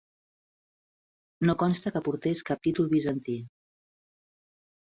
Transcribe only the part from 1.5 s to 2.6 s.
consta que portés